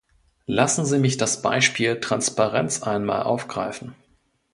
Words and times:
Lassen 0.47 0.83
Sie 0.87 0.97
mich 0.97 1.17
das 1.17 1.43
Beispiel 1.43 1.99
Transparenz 1.99 2.81
einmal 2.81 3.21
aufgreifen. 3.21 3.93